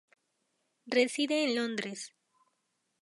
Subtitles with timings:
[0.97, 1.99] Reside en Londres.